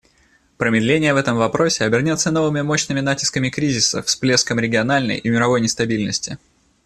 [0.57, 6.39] Промедление в этом вопросе обернется новыми мощными натисками кризиса, всплеском региональной и мировой нестабильности.